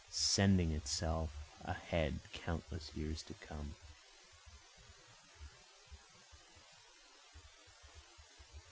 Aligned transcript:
sending 0.09 0.71
itself 0.71 1.29
ahead 1.63 2.19
countless 2.33 2.89
years 2.95 3.21
to 3.21 3.35
come. 3.35 3.75